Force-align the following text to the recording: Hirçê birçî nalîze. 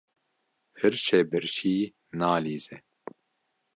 Hirçê 0.79 1.19
birçî 1.29 1.75
nalîze. 2.19 2.77